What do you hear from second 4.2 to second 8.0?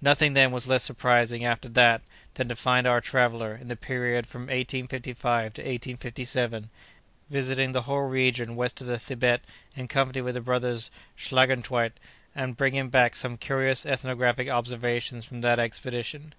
from 1855 to 1857, visiting the